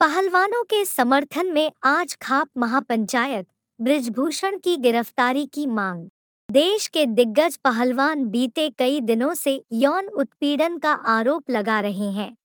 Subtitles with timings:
[0.00, 3.46] पहलवानों के समर्थन में आज खाप महापंचायत,
[3.80, 6.08] ब्रिजभूषण की गिरफ्तारी की मांग।
[6.50, 12.36] देश के दिग्गज पहलवान बीते कई दिनों से यौन उत्पीड़न का आरोप लगा रहे हैं।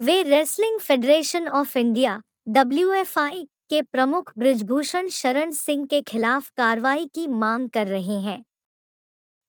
[0.00, 7.26] वे wrestling federation of India, WFI के प्रमुख ब्रिजभूषण शरण सिंह के खिलाफ कार्रवाई की
[7.26, 8.44] मांग कर रहे हैं।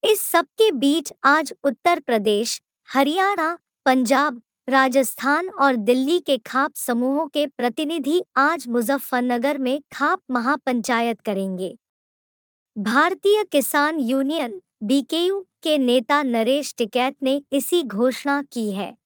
[0.03, 7.47] इस सबके बीच आज उत्तर प्रदेश, हरियाणा, पंजाब राजस्थान और दिल्ली के खाप समूहों के
[7.47, 11.77] प्रतिनिधि आज मुजफ्फरनगर में खाप महापंचायत करेंगे।
[12.77, 18.97] भारतीय किसान यूनियन, बीकेयू के नेता नरेश टिकैत ने इसी घोषणा की है।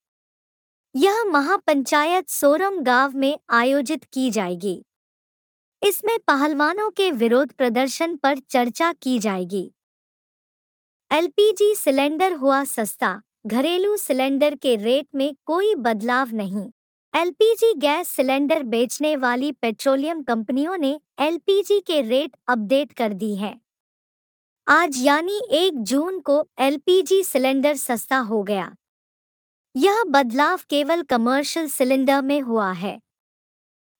[0.95, 4.85] यह महापंचायत सोरम गाँव में आयोजित की जाएगी।
[5.83, 9.71] इसमें पहलवानों के विरोध प्रदर्शन पर चर्चा की जाएगी।
[11.11, 16.71] एलपीजी सिलेंडर हुआ सस्ता घरेलू सिलेंडर के रेट में कोई बदलाव नहीं।
[17.21, 23.61] एलपीजी गैस सिलेंडर बेचने वाली पेट्रोलियम कंपनियों ने एलपीजी के रेट अपडेट कर दी है।
[24.67, 28.75] आज यानी एक जून को एलपीजी सिलेंडर सस्ता हो गया।
[29.75, 33.01] यह बदलाव केवल कमर्शियल सिलेंडर में हुआ है।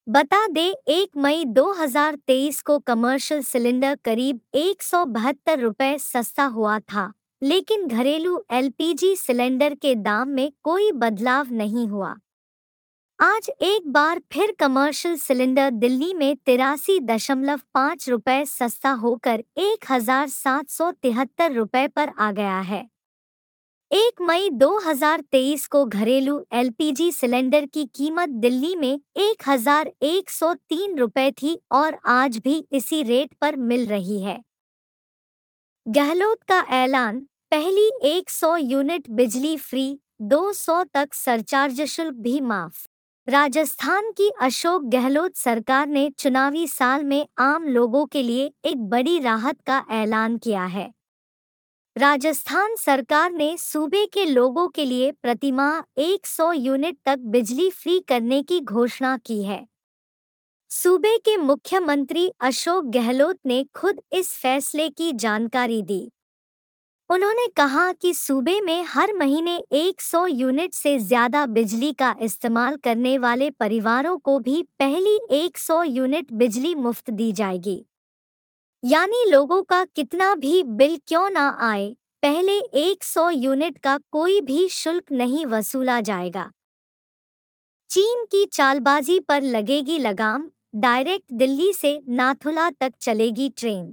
[0.08, 4.82] बता दें, एक मई 2023 को कमर्शियल सिलेंडर करीब एक
[5.50, 12.14] रुपए सस्ता हुआ था। लेकिन घरेलू एलपीजी सिलेंडर के दाम में कोई बदलाव नहीं हुआ।
[13.18, 19.84] आज एक बार फिर कमर्शियल सिलेंडर दिल्ली में तिरासी दशमलव पाँच रुपये सस्ता होकर एक
[19.90, 22.86] हज़ार सात सौ तिहत्तर रुपये पर आ गया है।
[23.90, 30.52] एक मई 2023 को घरेलू एलपीजी सिलेंडर की कीमत दिल्ली में एक हज़ार एक सौ
[30.54, 34.38] तीन रुपये थी और आज भी इसी रेट पर मिल रही है।
[35.88, 42.86] गहलोत का ऐलान पहली 100 यूनिट बिजली फ्री 200 तक सरचार्ज शुल्क भी माफ़।
[43.28, 49.18] राजस्थान की अशोक गहलोत सरकार ने चुनावी साल में आम लोगों के लिए एक बड़ी
[49.18, 50.94] राहत का ऐलान किया है।
[51.98, 58.42] राजस्थान सरकार ने सूबे के लोगों के लिए प्रतिमाह 100 यूनिट तक बिजली फ्री करने
[58.42, 59.66] की घोषणा की है।
[60.70, 66.10] सूबे के मुख्यमंत्री अशोक गहलोत ने खुद इस फैसले की जानकारी दी।
[67.10, 73.16] उन्होंने कहा कि सूबे में हर महीने 100 यूनिट से ज़्यादा बिजली का इस्तेमाल करने
[73.18, 77.84] वाले परिवारों को भी पहली 100 यूनिट बिजली मुफ़्त दी जाएगी।
[78.82, 81.90] यानी लोगों का कितना भी बिल क्यों ना आए,
[82.22, 86.50] पहले 100 यूनिट का कोई भी शुल्क नहीं वसूला जाएगा।
[87.90, 93.86] चीन की चालबाजी पर लगेगी लगाम डायरेक्ट दिल्ली से नाथुला तक चलेगी ट्रेन।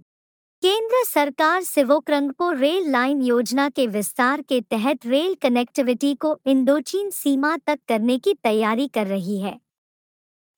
[0.62, 7.58] केंद्र सरकार सिवोक्रंगपो रेल लाइन योजना के विस्तार के तहत रेल कनेक्टिविटी को इंडोचीन सीमा
[7.58, 9.60] तक करने की तैयारी कर रही है।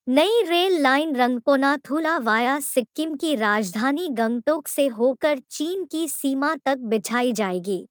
[0.07, 6.77] नई रेल लाइन रंगपोनाथुला वाया सिक्किम की राजधानी गंगटोक से होकर चीन की सीमा तक
[6.77, 7.87] बिछाई जाएगी।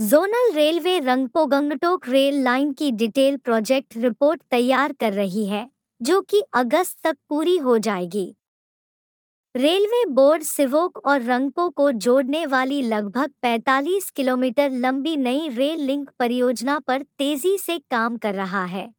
[0.00, 5.68] Zonal railway Rangpo Gangtok rail line की डिटेल प्रोजेक्ट रिपोर्ट तैयार कर रही है।
[6.02, 8.36] जो कि अगस्त तक पूरी हो जाएगी।
[9.56, 16.10] रेलवे बोर्ड सिवोक और रंगपो को जोड़ने वाली लगभग 45 किलोमीटर लंबी नई रेल लिंक
[16.18, 18.94] परियोजना पर तेज़ी से काम कर रहा है।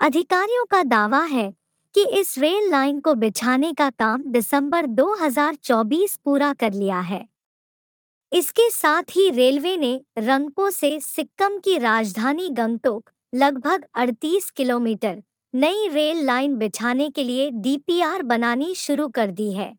[0.00, 1.54] अधिकारियों का दावा है
[1.94, 7.28] कि इस रेल लाइन को बिछाने का काम दिसंबर 2024 पूरा कर लिया है।
[8.32, 15.22] इसके साथ ही रेलवे ने रंगपो से सिक्किम की राजधानी गंगटोक लगभग 38 किलोमीटर
[15.54, 19.76] नई रेल लाइन बिछाने के लिए डीपीआर बनानी शुरू कर दी है।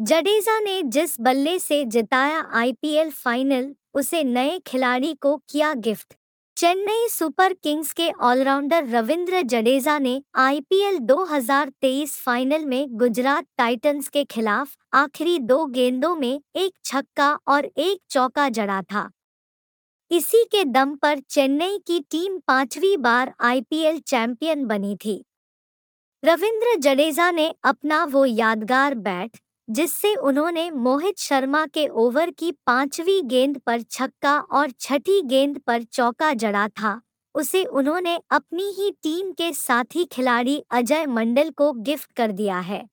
[0.00, 6.14] जडेजा ने जिस बल्ले से जिताया आईपीएल फाइनल उसे नए खिलाड़ी को किया गिफ्ट।
[6.56, 14.24] चेन्नई सुपर किंग्स के ऑलराउंडर रविंद्र जडेजा ने आईपीएल 2023 फाइनल में गुजरात टाइटंस के
[14.24, 19.10] खिलाफ आखिरी दो गेंदों में एक छक्का और एक चौका जड़ा था।
[20.12, 25.14] इसी के दम पर चेन्नई की टीम पांचवी बार आईपीएल चैंपियन बनी थी।
[26.24, 29.38] रविंद्र जडेजा ने अपना वो यादगार बैट,
[29.70, 35.82] जिससे उन्होंने मोहित शर्मा के ओवर की पांचवी गेंद पर छक्का और छठी गेंद पर
[35.82, 37.00] चौका जड़ा था,
[37.34, 42.88] उसे उन्होंने अपनी ही टीम के साथी खिलाड़ी अजय मंडल को गिफ्ट कर दिया है।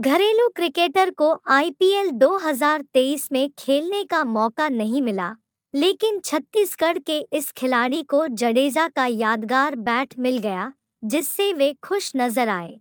[0.00, 5.36] घरेलू क्रिकेटर को आईपीएल 2023 में खेलने का मौका नहीं मिला।
[5.74, 10.72] लेकिन छत्तीसगढ़ के इस खिलाड़ी को जडेजा का यादगार बैट मिल गया,
[11.02, 12.80] जिससे वे खुश नज़र आए।